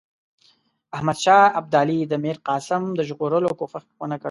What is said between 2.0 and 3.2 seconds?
د میرقاسم د